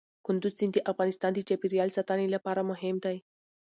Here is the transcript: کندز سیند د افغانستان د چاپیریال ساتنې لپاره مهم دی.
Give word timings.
کندز 0.25 0.53
سیند 0.57 0.73
د 0.75 0.79
افغانستان 0.91 1.31
د 1.33 1.39
چاپیریال 1.49 1.89
ساتنې 1.97 2.27
لپاره 2.35 2.67
مهم 2.71 2.95
دی. 3.05 3.17